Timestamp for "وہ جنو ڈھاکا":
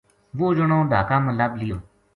0.37-1.17